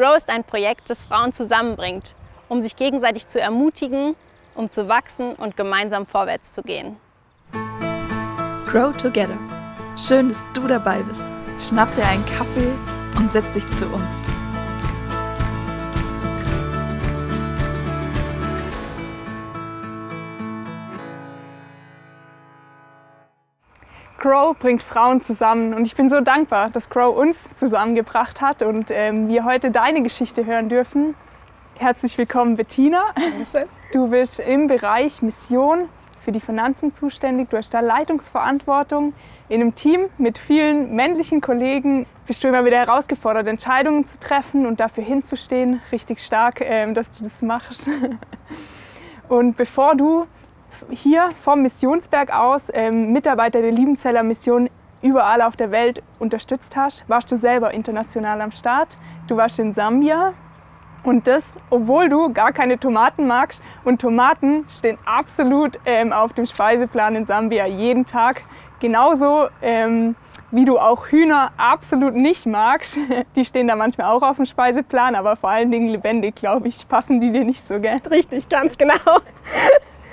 Grow 0.00 0.16
ist 0.16 0.30
ein 0.30 0.44
Projekt, 0.44 0.88
das 0.88 1.04
Frauen 1.04 1.34
zusammenbringt, 1.34 2.14
um 2.48 2.62
sich 2.62 2.74
gegenseitig 2.74 3.26
zu 3.26 3.38
ermutigen, 3.38 4.16
um 4.54 4.70
zu 4.70 4.88
wachsen 4.88 5.34
und 5.34 5.58
gemeinsam 5.58 6.06
vorwärts 6.06 6.54
zu 6.54 6.62
gehen. 6.62 6.96
Grow 8.66 8.96
Together. 8.96 9.36
Schön, 9.98 10.30
dass 10.30 10.46
du 10.54 10.66
dabei 10.66 11.02
bist. 11.02 11.22
Schnapp 11.58 11.94
dir 11.96 12.06
einen 12.06 12.24
Kaffee 12.24 12.72
und 13.18 13.30
setz 13.30 13.52
dich 13.52 13.68
zu 13.68 13.84
uns. 13.88 14.24
Grow 24.20 24.54
bringt 24.54 24.82
Frauen 24.82 25.22
zusammen 25.22 25.72
und 25.72 25.86
ich 25.86 25.96
bin 25.96 26.10
so 26.10 26.20
dankbar, 26.20 26.68
dass 26.68 26.90
Grow 26.90 27.16
uns 27.16 27.56
zusammengebracht 27.56 28.42
hat 28.42 28.62
und 28.62 28.90
ähm, 28.90 29.28
wir 29.28 29.46
heute 29.46 29.70
deine 29.70 30.02
Geschichte 30.02 30.44
hören 30.44 30.68
dürfen. 30.68 31.14
Herzlich 31.76 32.18
willkommen, 32.18 32.54
Bettina. 32.54 33.02
Dankeschön. 33.14 33.64
Du 33.92 34.08
bist 34.08 34.38
im 34.38 34.68
Bereich 34.68 35.20
Mission 35.20 35.88
für 36.20 36.30
die 36.30 36.38
Finanzen 36.38 36.94
zuständig. 36.94 37.48
Du 37.48 37.56
hast 37.56 37.74
da 37.74 37.80
Leitungsverantwortung. 37.80 39.14
In 39.48 39.62
einem 39.62 39.74
Team 39.74 40.02
mit 40.16 40.38
vielen 40.38 40.94
männlichen 40.94 41.40
Kollegen 41.40 42.06
bist 42.26 42.44
du 42.44 42.48
immer 42.48 42.64
wieder 42.64 42.76
herausgefordert, 42.76 43.48
Entscheidungen 43.48 44.06
zu 44.06 44.20
treffen 44.20 44.66
und 44.66 44.78
dafür 44.78 45.02
hinzustehen. 45.02 45.80
Richtig 45.90 46.20
stark, 46.20 46.60
ähm, 46.60 46.94
dass 46.94 47.10
du 47.10 47.24
das 47.24 47.42
machst. 47.42 47.88
Und 49.28 49.56
bevor 49.56 49.94
du 49.94 50.26
hier 50.90 51.30
vom 51.42 51.62
Missionsberg 51.62 52.32
aus 52.32 52.70
ähm, 52.72 53.12
Mitarbeiter 53.12 53.60
der 53.60 53.72
Liebenzeller 53.72 54.22
Mission 54.22 54.70
überall 55.02 55.42
auf 55.42 55.56
der 55.56 55.70
Welt 55.70 56.02
unterstützt 56.18 56.76
hast, 56.76 57.08
warst 57.08 57.30
du 57.32 57.36
selber 57.36 57.72
international 57.72 58.40
am 58.40 58.52
Start. 58.52 58.96
Du 59.26 59.36
warst 59.36 59.58
in 59.58 59.72
Sambia 59.72 60.34
und 61.02 61.26
das, 61.26 61.56
obwohl 61.70 62.08
du 62.08 62.32
gar 62.32 62.52
keine 62.52 62.78
Tomaten 62.78 63.26
magst. 63.26 63.62
Und 63.84 64.00
Tomaten 64.00 64.66
stehen 64.68 64.98
absolut 65.04 65.78
ähm, 65.86 66.12
auf 66.12 66.32
dem 66.32 66.46
Speiseplan 66.46 67.16
in 67.16 67.26
Sambia 67.26 67.66
jeden 67.66 68.06
Tag. 68.06 68.42
Genauso 68.80 69.48
ähm, 69.62 70.16
wie 70.50 70.64
du 70.64 70.78
auch 70.78 71.06
Hühner 71.08 71.52
absolut 71.56 72.14
nicht 72.14 72.46
magst. 72.46 72.98
Die 73.36 73.44
stehen 73.44 73.68
da 73.68 73.76
manchmal 73.76 74.08
auch 74.08 74.22
auf 74.22 74.36
dem 74.36 74.46
Speiseplan, 74.46 75.14
aber 75.14 75.36
vor 75.36 75.50
allen 75.50 75.70
Dingen 75.70 75.88
lebendig, 75.88 76.34
glaube 76.34 76.68
ich, 76.68 76.88
passen 76.88 77.20
die 77.20 77.30
dir 77.32 77.44
nicht 77.44 77.66
so 77.66 77.78
gern. 77.80 78.00
Richtig, 78.10 78.48
ganz 78.48 78.76
genau. 78.76 78.94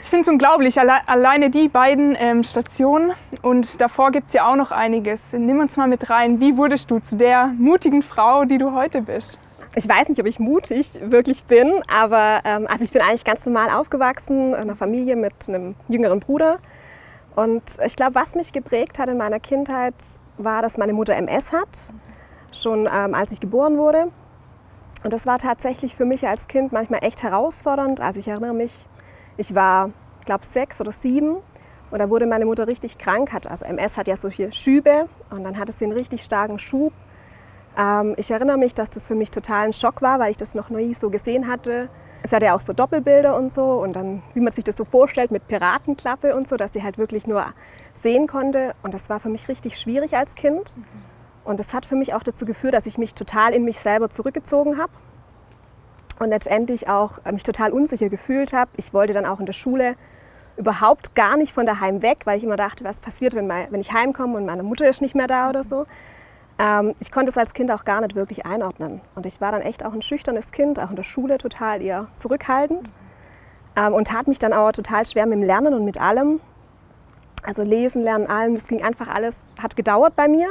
Ich 0.08 0.10
finde 0.10 0.22
es 0.22 0.30
unglaublich, 0.30 0.80
alle, 0.80 1.06
alleine 1.06 1.50
die 1.50 1.68
beiden 1.68 2.16
ähm, 2.18 2.42
Stationen 2.42 3.12
und 3.42 3.82
davor 3.82 4.12
gibt 4.12 4.28
es 4.28 4.34
ja 4.34 4.50
auch 4.50 4.56
noch 4.56 4.72
einiges. 4.72 5.34
Nimm 5.34 5.60
uns 5.60 5.76
mal 5.76 5.90
mit 5.90 6.10
rein. 6.10 6.40
Wie 6.40 6.56
wurdest 6.56 6.90
du 6.92 7.00
zu 7.00 7.18
der 7.18 7.48
mutigen 7.48 8.02
Frau, 8.02 8.46
die 8.46 8.58
du 8.58 8.72
heute 8.72 9.02
bist? 9.02 9.38
Ich 9.76 9.86
weiß 9.86 10.08
nicht, 10.08 10.22
ob 10.22 10.26
ich 10.26 10.40
mutig 10.40 10.92
wirklich 11.02 11.44
bin, 11.44 11.74
aber 11.94 12.40
ähm, 12.46 12.68
also 12.70 12.86
ich 12.86 12.92
bin 12.94 13.02
eigentlich 13.02 13.26
ganz 13.26 13.46
normal 13.46 13.70
aufgewachsen 13.70 14.54
in 14.54 14.56
einer 14.56 14.78
Familie 14.78 15.18
mit 15.18 15.34
einem 15.50 15.76
jüngeren 15.90 16.22
Bruder. 16.22 16.60
Und 17.36 17.64
ich 17.86 17.98
glaube, 17.98 18.16
was 18.16 18.34
mich 18.34 18.54
geprägt 18.54 19.00
hat 19.00 19.10
in 19.10 19.18
meiner 19.18 19.42
Kindheit, 19.42 19.96
war, 20.38 20.62
dass 20.62 20.78
meine 20.78 20.94
Mutter 20.94 21.18
MS 21.18 21.52
hat, 21.52 21.94
schon 22.54 22.88
ähm, 22.90 23.14
als 23.14 23.34
ich 23.34 23.42
geboren 23.42 23.78
wurde. 23.78 24.10
Und 25.04 25.12
das 25.12 25.26
war 25.26 25.38
tatsächlich 25.38 25.98
für 25.98 26.06
mich 26.06 26.26
als 26.26 26.48
Kind 26.48 26.72
manchmal 26.72 27.04
echt 27.04 27.24
herausfordernd. 27.24 28.00
Also 28.00 28.22
ich 28.22 28.30
erinnere 28.30 28.54
mich, 28.54 28.72
ich 29.38 29.56
war, 29.56 29.92
glaube 30.26 30.46
sechs 30.46 30.82
oder 30.82 30.92
sieben 30.92 31.38
und 31.90 32.00
da 32.00 32.10
wurde 32.10 32.26
meine 32.26 32.46
Mutter 32.46 32.68
richtig 32.68 32.98
krank. 32.98 33.32
Hat, 33.32 33.48
also 33.48 33.66
MS 33.66 33.98
hat 33.98 34.08
ja 34.08 34.18
solche 34.18 34.52
Schübe 34.52 35.08
und 35.30 35.44
dann 35.44 35.58
hatte 35.58 35.72
sie 35.72 35.86
einen 35.86 35.94
richtig 35.94 36.24
starken 36.24 36.60
Schub. 36.60 36.92
Ähm, 37.78 38.16
ich 38.18 38.32
erinnere 38.32 38.58
mich, 38.58 38.74
dass 38.74 38.90
das 38.90 39.08
für 39.08 39.16
mich 39.16 39.32
total 39.32 39.68
ein 39.68 39.74
Schock 39.74 40.02
war, 40.02 40.20
weil 40.20 40.32
ich 40.32 40.38
das 40.38 40.56
noch 40.56 40.70
nie 40.70 40.94
so 40.94 41.10
gesehen 41.10 41.48
hatte. 41.48 41.90
Es 42.24 42.34
hatte 42.34 42.48
ja 42.48 42.56
auch 42.56 42.60
so 42.60 42.74
Doppelbilder 42.74 43.38
und 43.38 43.52
so 43.52 43.82
und 43.82 43.96
dann, 43.96 44.24
wie 44.34 44.42
man 44.42 44.52
sich 44.52 44.64
das 44.64 44.76
so 44.76 44.84
vorstellt, 44.84 45.32
mit 45.32 45.48
Piratenklappe 45.48 46.36
und 46.36 46.48
so, 46.48 46.58
dass 46.58 46.74
sie 46.74 46.84
halt 46.84 46.98
wirklich 46.98 47.28
nur 47.28 47.46
sehen 47.94 48.28
konnte. 48.28 48.74
Und 48.82 48.94
das 48.94 49.10
war 49.10 49.20
für 49.20 49.30
mich 49.30 49.48
richtig 49.48 49.78
schwierig 49.80 50.18
als 50.18 50.36
Kind. 50.36 50.76
Und 51.46 51.60
das 51.60 51.74
hat 51.74 51.86
für 51.86 51.96
mich 51.96 52.14
auch 52.14 52.24
dazu 52.24 52.46
geführt, 52.46 52.74
dass 52.74 52.86
ich 52.88 52.98
mich 52.98 53.14
total 53.14 53.54
in 53.54 53.64
mich 53.64 53.80
selber 53.80 54.10
zurückgezogen 54.10 54.78
habe 54.78 54.92
und 56.20 56.30
letztendlich 56.30 56.88
auch 56.88 57.24
mich 57.32 57.44
total 57.44 57.72
unsicher 57.72 58.10
gefühlt 58.10 58.54
habe. 58.54 58.72
Ich 58.78 58.94
wollte 58.94 59.14
dann 59.14 59.26
auch 59.26 59.40
in 59.40 59.46
der 59.46 59.54
Schule 59.54 59.96
überhaupt 60.58 61.16
gar 61.16 61.38
nicht 61.38 61.54
von 61.54 61.66
daheim 61.66 62.02
weg, 62.02 62.20
weil 62.26 62.38
ich 62.38 62.44
immer 62.44 62.56
dachte, 62.56 62.84
was 62.84 63.00
passiert, 63.00 63.36
wenn, 63.36 63.48
mein, 63.48 63.72
wenn 63.72 63.80
ich 63.80 63.94
heimkomme 63.94 64.38
und 64.38 64.46
meine 64.46 64.64
Mutter 64.64 64.88
ist 64.88 65.02
nicht 65.02 65.16
mehr 65.16 65.28
da 65.28 65.50
oder 65.50 65.64
so. 65.64 65.86
Ähm, 66.60 66.96
ich 67.00 67.12
konnte 67.12 67.30
es 67.30 67.38
als 67.38 67.54
Kind 67.54 67.72
auch 67.72 67.86
gar 67.86 68.02
nicht 68.02 68.16
wirklich 68.16 68.46
einordnen. 68.46 69.02
Und 69.16 69.26
ich 69.26 69.40
war 69.40 69.52
dann 69.52 69.62
echt 69.62 69.86
auch 69.86 69.94
ein 69.94 70.02
schüchternes 70.02 70.52
Kind, 70.52 70.80
auch 70.80 70.90
in 70.90 70.96
der 70.96 71.04
Schule 71.04 71.38
total 71.38 71.82
eher 71.82 72.08
zurückhaltend 72.16 72.92
ähm, 73.76 73.94
und 73.94 74.08
tat 74.08 74.28
mich 74.28 74.40
dann 74.40 74.54
auch 74.54 74.72
total 74.72 75.06
schwer 75.06 75.28
mit 75.28 75.36
dem 75.36 75.44
Lernen 75.44 75.74
und 75.74 75.86
mit 75.86 76.02
allem. 76.02 76.40
Also 77.44 77.62
lesen, 77.62 78.04
lernen, 78.04 78.28
allem, 78.28 78.56
das 78.56 78.68
ging 78.68 78.84
einfach 78.84 79.08
alles, 79.08 79.38
hat 79.62 79.76
gedauert 79.76 80.16
bei 80.16 80.28
mir. 80.28 80.50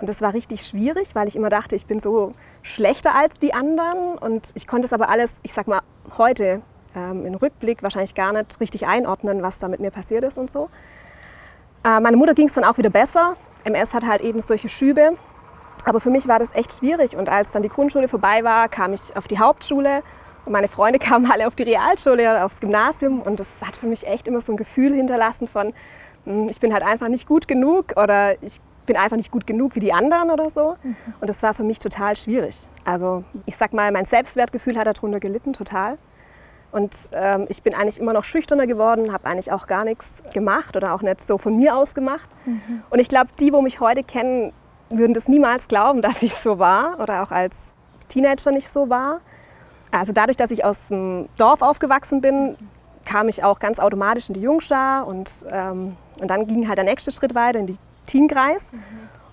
Und 0.00 0.08
das 0.08 0.20
war 0.20 0.34
richtig 0.34 0.66
schwierig, 0.66 1.14
weil 1.14 1.28
ich 1.28 1.36
immer 1.36 1.48
dachte, 1.48 1.76
ich 1.76 1.86
bin 1.86 2.00
so 2.00 2.34
schlechter 2.62 3.14
als 3.14 3.38
die 3.38 3.54
anderen. 3.54 4.18
Und 4.18 4.50
ich 4.54 4.66
konnte 4.66 4.86
es 4.86 4.92
aber 4.92 5.08
alles, 5.08 5.36
ich 5.42 5.52
sag 5.52 5.66
mal, 5.66 5.80
heute 6.18 6.62
ähm, 6.96 7.24
im 7.24 7.34
Rückblick 7.34 7.82
wahrscheinlich 7.82 8.14
gar 8.14 8.32
nicht 8.32 8.60
richtig 8.60 8.86
einordnen, 8.86 9.42
was 9.42 9.58
da 9.58 9.68
mit 9.68 9.80
mir 9.80 9.90
passiert 9.90 10.24
ist 10.24 10.36
und 10.38 10.50
so. 10.50 10.68
Äh, 11.84 12.00
meine 12.00 12.16
Mutter 12.16 12.34
ging 12.34 12.48
es 12.48 12.54
dann 12.54 12.64
auch 12.64 12.78
wieder 12.78 12.90
besser. 12.90 13.36
MS 13.64 13.94
hat 13.94 14.04
halt 14.04 14.20
eben 14.20 14.40
solche 14.40 14.68
Schübe. 14.68 15.16
Aber 15.84 16.00
für 16.00 16.10
mich 16.10 16.26
war 16.28 16.38
das 16.38 16.54
echt 16.54 16.72
schwierig. 16.72 17.16
Und 17.16 17.28
als 17.28 17.52
dann 17.52 17.62
die 17.62 17.68
Grundschule 17.68 18.08
vorbei 18.08 18.42
war, 18.42 18.68
kam 18.68 18.92
ich 18.92 19.16
auf 19.16 19.28
die 19.28 19.38
Hauptschule. 19.38 20.02
Und 20.44 20.52
meine 20.52 20.68
Freunde 20.68 20.98
kamen 21.00 21.30
alle 21.30 21.46
auf 21.46 21.54
die 21.54 21.62
Realschule 21.62 22.30
oder 22.30 22.44
aufs 22.44 22.60
Gymnasium. 22.60 23.22
Und 23.22 23.38
das 23.38 23.52
hat 23.64 23.76
für 23.76 23.86
mich 23.86 24.06
echt 24.06 24.26
immer 24.26 24.40
so 24.40 24.52
ein 24.52 24.56
Gefühl 24.56 24.94
hinterlassen 24.94 25.46
von, 25.46 25.72
hm, 26.24 26.48
ich 26.48 26.58
bin 26.60 26.72
halt 26.72 26.82
einfach 26.82 27.08
nicht 27.08 27.26
gut 27.28 27.46
genug 27.46 27.96
oder 27.96 28.42
ich 28.42 28.60
bin 28.86 28.96
einfach 28.96 29.16
nicht 29.16 29.30
gut 29.30 29.46
genug 29.46 29.74
wie 29.74 29.80
die 29.80 29.92
anderen 29.92 30.30
oder 30.30 30.50
so. 30.50 30.76
Mhm. 30.82 30.96
Und 31.20 31.28
das 31.28 31.42
war 31.42 31.54
für 31.54 31.64
mich 31.64 31.78
total 31.78 32.16
schwierig. 32.16 32.68
Also 32.84 33.24
ich 33.46 33.56
sag 33.56 33.72
mal, 33.72 33.90
mein 33.92 34.04
Selbstwertgefühl 34.04 34.78
hat 34.78 34.86
darunter 34.86 35.20
gelitten, 35.20 35.52
total. 35.52 35.98
Und 36.72 37.10
ähm, 37.12 37.46
ich 37.48 37.62
bin 37.62 37.72
eigentlich 37.74 38.00
immer 38.00 38.12
noch 38.12 38.24
schüchterner 38.24 38.66
geworden, 38.66 39.12
habe 39.12 39.26
eigentlich 39.26 39.52
auch 39.52 39.68
gar 39.68 39.84
nichts 39.84 40.10
gemacht 40.32 40.76
oder 40.76 40.92
auch 40.92 41.02
nicht 41.02 41.20
so 41.20 41.38
von 41.38 41.56
mir 41.56 41.76
aus 41.76 41.94
gemacht. 41.94 42.28
Mhm. 42.46 42.82
Und 42.90 42.98
ich 42.98 43.08
glaube, 43.08 43.30
die, 43.38 43.52
wo 43.52 43.62
mich 43.62 43.78
heute 43.78 44.02
kennen, 44.02 44.52
würden 44.90 45.14
das 45.14 45.28
niemals 45.28 45.68
glauben, 45.68 46.02
dass 46.02 46.22
ich 46.22 46.34
so 46.34 46.58
war 46.58 46.98
oder 47.00 47.22
auch 47.22 47.30
als 47.30 47.74
Teenager 48.08 48.50
nicht 48.50 48.68
so 48.68 48.90
war. 48.90 49.20
Also 49.92 50.12
dadurch, 50.12 50.36
dass 50.36 50.50
ich 50.50 50.64
aus 50.64 50.88
dem 50.88 51.28
Dorf 51.38 51.62
aufgewachsen 51.62 52.20
bin, 52.20 52.56
kam 53.04 53.28
ich 53.28 53.44
auch 53.44 53.60
ganz 53.60 53.78
automatisch 53.78 54.28
in 54.28 54.34
die 54.34 54.40
Jungschar 54.40 55.06
und, 55.06 55.30
ähm, 55.50 55.96
und 56.20 56.28
dann 56.28 56.46
ging 56.46 56.66
halt 56.66 56.78
der 56.78 56.84
nächste 56.84 57.12
Schritt 57.12 57.34
weiter 57.34 57.60
in 57.60 57.66
die 57.66 57.76
Teenkreis. 58.06 58.72
Mhm. 58.72 58.80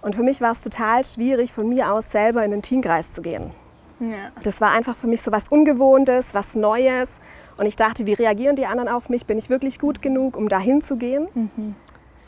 Und 0.01 0.15
für 0.15 0.23
mich 0.23 0.41
war 0.41 0.51
es 0.51 0.61
total 0.61 1.05
schwierig, 1.05 1.53
von 1.53 1.69
mir 1.69 1.91
aus 1.93 2.11
selber 2.11 2.43
in 2.43 2.51
den 2.51 2.61
Teenkreis 2.61 3.13
zu 3.13 3.21
gehen. 3.21 3.51
Ja. 3.99 4.31
Das 4.43 4.59
war 4.61 4.71
einfach 4.71 4.95
für 4.95 5.07
mich 5.07 5.21
so 5.21 5.31
was 5.31 5.47
Ungewohntes, 5.47 6.33
was 6.33 6.55
Neues. 6.55 7.19
Und 7.57 7.67
ich 7.67 7.75
dachte, 7.75 8.05
wie 8.07 8.13
reagieren 8.13 8.55
die 8.55 8.65
anderen 8.65 8.89
auf 8.89 9.09
mich? 9.09 9.27
Bin 9.27 9.37
ich 9.37 9.49
wirklich 9.49 9.77
gut 9.77 10.01
genug, 10.01 10.35
um 10.35 10.49
dahin 10.49 10.81
zu 10.81 10.95
gehen? 10.95 11.27
Mhm. 11.33 11.75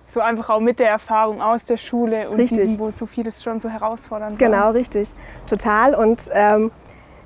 So 0.05 0.19
einfach 0.19 0.49
auch 0.51 0.59
mit 0.59 0.79
der 0.79 0.89
Erfahrung 0.89 1.41
aus 1.41 1.63
der 1.63 1.77
Schule 1.77 2.29
und 2.29 2.37
richtig. 2.37 2.59
diesem, 2.59 2.79
wo 2.79 2.91
so 2.91 3.07
vieles 3.07 3.41
schon 3.41 3.59
so 3.59 3.69
herausfordernd 3.69 4.39
war. 4.39 4.47
Genau, 4.47 4.69
richtig. 4.69 5.09
Total. 5.47 5.95
Und 5.95 6.29
ähm, 6.33 6.69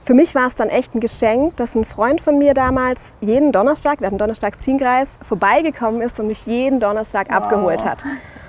für 0.04 0.14
mich 0.14 0.34
war 0.36 0.48
es 0.48 0.56
dann 0.56 0.70
echt 0.70 0.96
ein 0.96 1.02
Geschenk, 1.02 1.58
dass 1.58 1.76
ein 1.76 1.84
Freund 1.84 2.22
von 2.22 2.38
mir 2.38 2.54
damals 2.54 3.18
jeden 3.20 3.52
Donnerstag, 3.52 4.00
wir 4.00 4.08
hatten 4.08 4.18
Donnerstags 4.18 4.60
Teenkreis, 4.60 5.18
vorbeigekommen 5.22 6.02
ist 6.02 6.18
und 6.22 6.28
mich 6.28 6.46
jeden 6.46 6.80
Donnerstag 6.80 7.28
wow. 7.28 7.36
abgeholt 7.36 7.84
hat. 7.84 8.06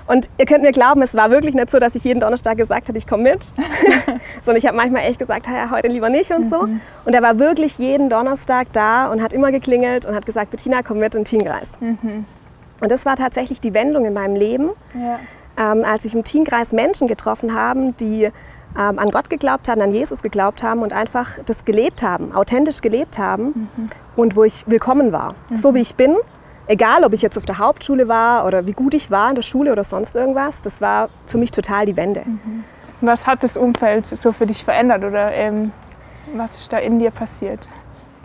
Und 0.09 0.27
ihr 0.39 0.45
könnt 0.47 0.63
mir 0.63 0.71
glauben, 0.71 1.03
es 1.03 1.13
war 1.13 1.29
wirklich 1.29 1.53
nicht 1.53 1.69
so, 1.69 1.77
dass 1.77 1.93
ich 1.93 2.03
jeden 2.03 2.19
Donnerstag 2.19 2.57
gesagt 2.57 2.87
habe, 2.87 2.97
ich 2.97 3.05
komme 3.05 3.21
mit. 3.21 3.53
Sondern 4.41 4.57
ich 4.57 4.65
habe 4.65 4.75
manchmal 4.75 5.03
echt 5.03 5.19
gesagt, 5.19 5.45
ja, 5.45 5.69
heute 5.69 5.87
lieber 5.87 6.09
nicht 6.09 6.31
und 6.31 6.47
so. 6.47 6.63
Mhm. 6.63 6.81
Und 7.05 7.13
er 7.13 7.21
war 7.21 7.37
wirklich 7.37 7.77
jeden 7.77 8.09
Donnerstag 8.09 8.73
da 8.73 9.11
und 9.11 9.21
hat 9.21 9.33
immer 9.33 9.51
geklingelt 9.51 10.07
und 10.07 10.15
hat 10.15 10.25
gesagt, 10.25 10.49
Bettina, 10.49 10.81
komm 10.81 10.97
mit 10.97 11.13
in 11.13 11.21
den 11.21 11.25
Teenkreis. 11.25 11.73
Mhm. 11.79 12.25
Und 12.79 12.91
das 12.91 13.05
war 13.05 13.17
tatsächlich 13.17 13.61
die 13.61 13.75
Wendung 13.75 14.05
in 14.05 14.13
meinem 14.13 14.35
Leben, 14.35 14.71
ja. 14.95 15.19
ähm, 15.59 15.85
als 15.85 16.05
ich 16.05 16.15
im 16.15 16.23
Teenkreis 16.23 16.71
Menschen 16.71 17.07
getroffen 17.07 17.53
habe, 17.53 17.93
die 17.99 18.23
ähm, 18.23 18.97
an 18.97 19.11
Gott 19.11 19.29
geglaubt 19.29 19.69
haben, 19.69 19.79
an 19.79 19.91
Jesus 19.91 20.23
geglaubt 20.23 20.63
haben 20.63 20.81
und 20.81 20.91
einfach 20.91 21.37
das 21.45 21.65
gelebt 21.65 22.01
haben, 22.01 22.33
authentisch 22.33 22.81
gelebt 22.81 23.19
haben 23.19 23.69
mhm. 23.75 23.89
und 24.15 24.35
wo 24.35 24.43
ich 24.43 24.63
willkommen 24.65 25.11
war, 25.11 25.35
mhm. 25.51 25.55
so 25.55 25.75
wie 25.75 25.81
ich 25.81 25.93
bin 25.93 26.15
egal 26.69 27.03
ob 27.03 27.13
ich 27.13 27.21
jetzt 27.21 27.37
auf 27.37 27.45
der 27.45 27.57
Hauptschule 27.57 28.07
war 28.07 28.45
oder 28.45 28.65
wie 28.65 28.71
gut 28.71 28.93
ich 28.93 29.11
war 29.11 29.29
in 29.29 29.35
der 29.35 29.41
Schule 29.41 29.71
oder 29.73 29.83
sonst 29.83 30.15
irgendwas, 30.15 30.61
das 30.61 30.79
war 30.79 31.09
für 31.25 31.37
mich 31.37 31.51
total 31.51 31.85
die 31.85 31.97
Wende. 31.97 32.21
Mhm. 32.25 32.63
Was 33.01 33.27
hat 33.27 33.43
das 33.43 33.57
Umfeld 33.57 34.05
so 34.05 34.31
für 34.31 34.45
dich 34.45 34.63
verändert 34.63 35.03
oder 35.03 35.31
ähm, 35.33 35.71
was 36.35 36.55
ist 36.55 36.71
da 36.71 36.77
in 36.77 36.99
dir 36.99 37.11
passiert? 37.11 37.67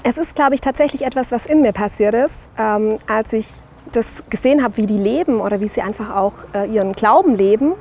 Es 0.02 0.19
ist, 0.19 0.35
glaube 0.35 0.55
ich, 0.55 0.61
tatsächlich 0.61 1.02
etwas, 1.02 1.32
was 1.32 1.46
in 1.46 1.62
mir 1.62 1.73
passiert 1.73 2.14
ist, 2.14 2.49
ähm, 2.58 2.99
als 3.08 3.32
ich 3.32 3.46
das 3.93 4.23
gesehen 4.29 4.62
habe, 4.62 4.76
wie 4.76 4.87
die 4.87 4.99
leben 4.99 5.40
oder 5.40 5.61
wie 5.61 5.69
sie 5.69 5.81
einfach 5.81 6.14
auch 6.14 6.35
äh, 6.55 6.67
ihren 6.67 6.93
Glauben 6.93 7.35
leben, 7.35 7.73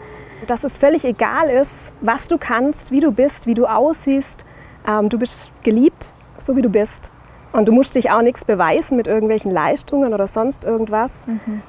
dass 0.47 0.63
es 0.63 0.77
völlig 0.77 1.03
egal 1.05 1.49
ist, 1.49 1.93
was 2.01 2.27
du 2.27 2.37
kannst, 2.37 2.91
wie 2.91 2.99
du 2.99 3.11
bist, 3.11 3.45
wie 3.47 3.53
du 3.53 3.65
aussiehst, 3.65 4.45
Ähm, 4.85 5.07
du 5.07 5.17
bist 5.17 5.53
geliebt, 5.63 6.13
so 6.37 6.57
wie 6.57 6.61
du 6.61 6.69
bist. 6.69 7.09
Und 7.53 7.67
du 7.67 7.71
musst 7.71 7.93
dich 7.95 8.09
auch 8.09 8.23
nichts 8.23 8.45
beweisen 8.45 8.97
mit 8.97 9.07
irgendwelchen 9.07 9.51
Leistungen 9.51 10.13
oder 10.13 10.25
sonst 10.25 10.65
irgendwas. 10.65 11.23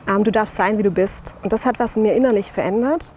Ähm, 0.08 0.24
du 0.24 0.32
darfst 0.32 0.56
sein, 0.56 0.78
wie 0.78 0.82
du 0.82 0.90
bist. 0.90 1.36
Und 1.42 1.52
das 1.52 1.66
hat 1.66 1.78
was 1.78 1.96
in 1.96 2.02
mir 2.02 2.14
innerlich 2.14 2.50
verändert. 2.50 3.12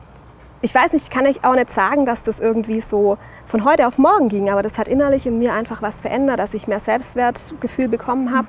Ich 0.62 0.76
weiß 0.76 0.92
nicht, 0.92 1.04
ich 1.04 1.10
kann 1.10 1.26
auch 1.44 1.56
nicht 1.56 1.70
sagen, 1.70 2.06
dass 2.06 2.24
das 2.24 2.40
irgendwie 2.40 2.82
so 2.82 3.18
von 3.46 3.64
heute 3.64 3.88
auf 3.88 3.98
morgen 3.98 4.28
ging, 4.28 4.50
aber 4.50 4.64
das 4.64 4.78
hat 4.78 4.88
innerlich 4.88 5.26
in 5.26 5.38
mir 5.38 5.54
einfach 5.54 5.82
was 5.82 6.02
verändert, 6.02 6.40
dass 6.40 6.54
ich 6.54 6.68
mehr 6.68 6.80
Selbstwertgefühl 6.80 7.88
bekommen 7.88 8.36
habe. 8.36 8.48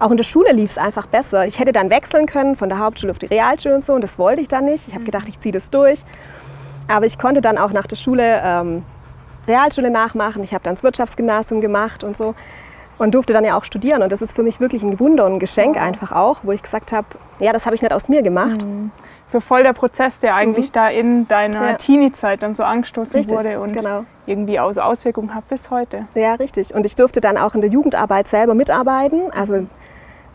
Auch 0.00 0.10
in 0.10 0.16
der 0.16 0.24
Schule 0.24 0.52
lief 0.52 0.70
es 0.70 0.78
einfach 0.78 1.06
besser. 1.06 1.46
Ich 1.46 1.58
hätte 1.58 1.72
dann 1.72 1.88
wechseln 1.88 2.26
können 2.26 2.56
von 2.56 2.68
der 2.68 2.78
Hauptschule 2.78 3.12
auf 3.12 3.18
die 3.18 3.26
Realschule 3.26 3.74
und 3.74 3.84
so 3.84 3.94
und 3.94 4.02
das 4.02 4.18
wollte 4.18 4.42
ich 4.42 4.48
dann 4.48 4.64
nicht. 4.64 4.88
Ich 4.88 4.94
habe 4.94 5.04
gedacht, 5.04 5.28
ich 5.28 5.38
ziehe 5.38 5.52
das 5.52 5.70
durch. 5.70 6.02
Aber 6.88 7.06
ich 7.06 7.18
konnte 7.18 7.40
dann 7.40 7.58
auch 7.58 7.72
nach 7.72 7.86
der 7.86 7.96
Schule 7.96 8.40
ähm, 8.42 8.82
Realschule 9.46 9.90
nachmachen. 9.90 10.42
Ich 10.42 10.52
habe 10.52 10.64
dann 10.64 10.74
das 10.74 10.82
Wirtschaftsgymnasium 10.82 11.60
gemacht 11.60 12.02
und 12.02 12.16
so 12.16 12.34
und 13.00 13.14
durfte 13.14 13.32
dann 13.32 13.44
ja 13.46 13.56
auch 13.56 13.64
studieren. 13.64 14.02
Und 14.02 14.12
das 14.12 14.20
ist 14.20 14.36
für 14.36 14.42
mich 14.42 14.60
wirklich 14.60 14.82
ein 14.82 15.00
Wunder 15.00 15.24
und 15.24 15.34
ein 15.34 15.38
Geschenk 15.38 15.80
einfach 15.80 16.12
auch, 16.12 16.40
wo 16.42 16.52
ich 16.52 16.62
gesagt 16.62 16.92
habe, 16.92 17.06
ja, 17.38 17.50
das 17.50 17.64
habe 17.64 17.74
ich 17.74 17.80
nicht 17.80 17.94
aus 17.94 18.10
mir 18.10 18.22
gemacht. 18.22 18.64
So 19.26 19.40
voll 19.40 19.62
der 19.62 19.72
Prozess, 19.72 20.18
der 20.18 20.34
eigentlich 20.34 20.70
da 20.70 20.88
in 20.88 21.26
deiner 21.26 21.60
Mhm. 21.60 21.66
Ja. 21.66 21.74
Teenie-Zeit 21.74 22.42
dann 22.42 22.54
so 22.54 22.62
angestoßen 22.62 23.16
Richtig, 23.20 23.34
wurde 23.34 23.58
und 23.58 23.72
genau. 23.72 24.04
irgendwie 24.26 24.60
auch 24.60 24.70
so 24.72 24.82
Auswirkungen 24.82 25.34
hat 25.34 25.48
bis 25.48 25.70
heute. 25.70 26.06
Ja, 26.14 26.34
richtig. 26.34 26.74
Und 26.74 26.84
ich 26.84 26.94
durfte 26.94 27.22
dann 27.22 27.38
auch 27.38 27.54
in 27.54 27.62
der 27.62 27.70
Jugendarbeit 27.70 28.28
selber 28.28 28.54
mitarbeiten. 28.54 29.32
Also 29.32 29.66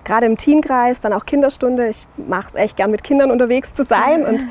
gerade 0.04 0.26
im 0.26 0.36
Teenkreis, 0.36 1.02
dann 1.02 1.14
auch 1.14 1.28
Kinderstunde. 1.28 1.88
Ich 1.88 2.08
mache 2.18 2.48
es 2.50 2.56
echt 2.56 2.78
gern 2.78 2.90
mit 2.90 3.04
Kindern 3.04 3.30
unterwegs 3.30 3.76
zu 3.76 3.84
sein. 3.84 4.26
Und 4.26 4.44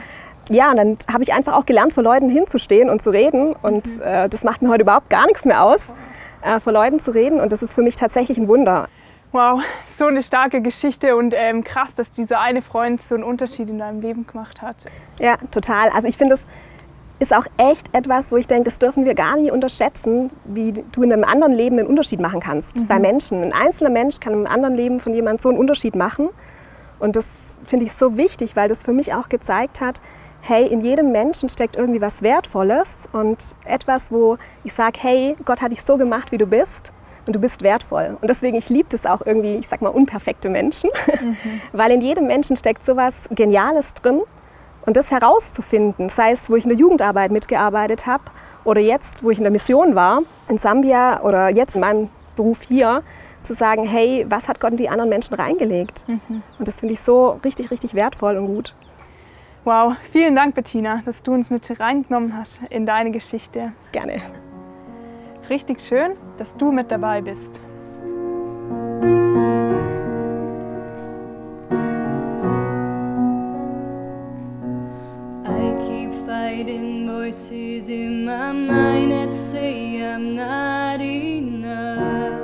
ja, 0.50 0.70
und 0.70 0.76
dann 0.76 0.98
habe 1.12 1.24
ich 1.24 1.32
einfach 1.32 1.54
auch 1.54 1.66
gelernt, 1.66 1.92
vor 1.94 2.04
Leuten 2.04 2.28
hinzustehen 2.28 2.90
und 2.90 3.02
zu 3.02 3.10
reden. 3.10 3.56
Und 3.60 3.98
äh, 4.00 4.28
das 4.28 4.44
macht 4.44 4.62
mir 4.62 4.68
heute 4.68 4.82
überhaupt 4.82 5.10
gar 5.10 5.26
nichts 5.26 5.44
mehr 5.44 5.64
aus, 5.64 5.86
äh, 6.44 6.60
vor 6.60 6.72
Leuten 6.72 7.00
zu 7.00 7.10
reden. 7.12 7.40
Und 7.40 7.52
das 7.52 7.62
ist 7.62 7.74
für 7.74 7.82
mich 7.82 7.96
tatsächlich 7.96 8.38
ein 8.38 8.48
Wunder. 8.48 8.88
Wow, 9.32 9.62
so 9.96 10.06
eine 10.06 10.22
starke 10.22 10.60
Geschichte 10.60 11.16
und 11.16 11.34
ähm, 11.36 11.64
krass, 11.64 11.94
dass 11.94 12.12
dieser 12.12 12.38
eine 12.38 12.62
Freund 12.62 13.02
so 13.02 13.16
einen 13.16 13.24
Unterschied 13.24 13.68
in 13.68 13.80
deinem 13.80 14.00
Leben 14.00 14.28
gemacht 14.28 14.62
hat. 14.62 14.84
Ja, 15.18 15.36
total. 15.50 15.88
Also 15.88 16.06
ich 16.06 16.16
finde, 16.16 16.34
das 16.34 16.46
ist 17.18 17.34
auch 17.34 17.46
echt 17.56 17.92
etwas, 17.96 18.30
wo 18.30 18.36
ich 18.36 18.46
denke, 18.46 18.64
das 18.64 18.78
dürfen 18.78 19.04
wir 19.04 19.14
gar 19.14 19.36
nie 19.36 19.50
unterschätzen, 19.50 20.30
wie 20.44 20.72
du 20.72 21.02
in 21.02 21.12
einem 21.12 21.24
anderen 21.24 21.52
Leben 21.52 21.78
einen 21.78 21.88
Unterschied 21.88 22.20
machen 22.20 22.38
kannst. 22.38 22.86
Bei 22.86 23.00
Menschen. 23.00 23.42
Ein 23.42 23.52
einzelner 23.52 23.90
Mensch 23.90 24.20
kann 24.20 24.34
im 24.34 24.46
anderen 24.46 24.74
Leben 24.74 25.00
von 25.00 25.14
jemandem 25.14 25.42
so 25.42 25.48
einen 25.48 25.58
Unterschied 25.58 25.96
machen. 25.96 26.28
Und 27.00 27.16
das 27.16 27.58
finde 27.64 27.86
ich 27.86 27.92
so 27.92 28.16
wichtig, 28.16 28.54
weil 28.54 28.68
das 28.68 28.84
für 28.84 28.92
mich 28.92 29.14
auch 29.14 29.28
gezeigt 29.28 29.80
hat, 29.80 30.00
hey, 30.46 30.66
in 30.66 30.82
jedem 30.82 31.10
Menschen 31.10 31.48
steckt 31.48 31.74
irgendwie 31.74 32.02
was 32.02 32.20
Wertvolles 32.20 33.08
und 33.12 33.56
etwas, 33.64 34.12
wo 34.12 34.36
ich 34.62 34.74
sage, 34.74 34.98
hey, 35.00 35.36
Gott 35.46 35.62
hat 35.62 35.72
dich 35.72 35.82
so 35.82 35.96
gemacht, 35.96 36.32
wie 36.32 36.38
du 36.38 36.46
bist 36.46 36.92
und 37.26 37.34
du 37.34 37.40
bist 37.40 37.62
wertvoll. 37.62 38.18
Und 38.20 38.28
deswegen, 38.28 38.54
ich 38.58 38.68
liebe 38.68 38.88
es 38.92 39.06
auch 39.06 39.22
irgendwie, 39.24 39.56
ich 39.56 39.68
sag 39.68 39.80
mal, 39.80 39.88
unperfekte 39.88 40.50
Menschen, 40.50 40.90
weil 41.72 41.92
in 41.92 42.02
jedem 42.02 42.26
Menschen 42.26 42.56
steckt 42.56 42.84
so 42.84 42.94
was 42.94 43.20
Geniales 43.30 43.94
drin 43.94 44.20
und 44.84 44.98
das 44.98 45.10
herauszufinden, 45.10 46.10
sei 46.10 46.32
es, 46.32 46.50
wo 46.50 46.56
ich 46.56 46.64
in 46.64 46.68
der 46.68 46.78
Jugendarbeit 46.78 47.30
mitgearbeitet 47.30 48.06
habe 48.06 48.24
oder 48.64 48.82
jetzt, 48.82 49.24
wo 49.24 49.30
ich 49.30 49.38
in 49.38 49.44
der 49.44 49.50
Mission 49.50 49.94
war, 49.94 50.20
in 50.50 50.58
Sambia 50.58 51.22
oder 51.22 51.48
jetzt 51.48 51.74
in 51.74 51.80
meinem 51.80 52.10
Beruf 52.36 52.60
hier, 52.60 53.02
zu 53.40 53.54
sagen, 53.54 53.84
hey, 53.84 54.26
was 54.28 54.48
hat 54.48 54.60
Gott 54.60 54.72
in 54.72 54.76
die 54.76 54.88
anderen 54.88 55.10
Menschen 55.10 55.34
reingelegt? 55.34 56.04
Und 56.58 56.68
das 56.68 56.76
finde 56.76 56.94
ich 56.94 57.00
so 57.00 57.40
richtig, 57.44 57.70
richtig 57.70 57.94
wertvoll 57.94 58.36
und 58.36 58.46
gut. 58.46 58.74
Wow, 59.64 59.96
vielen 60.12 60.36
Dank, 60.36 60.54
Bettina, 60.54 61.00
dass 61.06 61.22
du 61.22 61.32
uns 61.32 61.48
mit 61.48 61.80
reingenommen 61.80 62.36
hast 62.36 62.60
in 62.68 62.84
deine 62.84 63.10
Geschichte. 63.10 63.72
Gerne. 63.92 64.20
Richtig 65.48 65.80
schön, 65.80 66.12
dass 66.36 66.54
du 66.56 66.70
mit 66.70 66.90
dabei 66.90 67.22
bist. 67.22 67.62
I 75.46 75.74
keep 75.78 76.12
fighting 76.26 77.08
voices 77.08 77.88
in 77.88 78.26
my 78.26 78.52
mind 78.52 79.12
that 79.12 79.32
say 79.32 80.02
I'm 80.02 80.34
not 80.34 81.00
enough. 81.00 82.43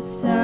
so 0.00 0.39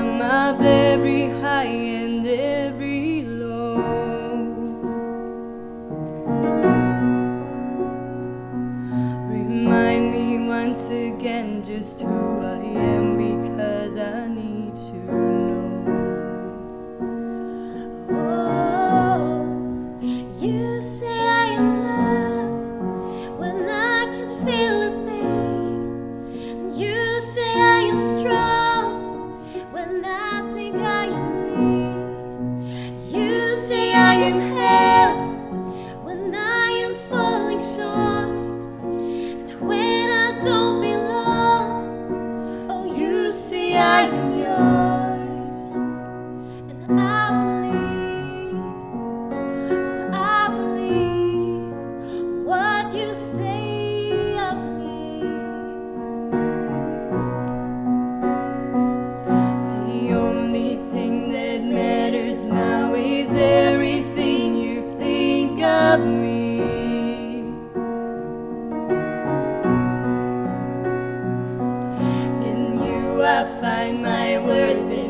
my 73.92 74.38
worth, 74.38 75.05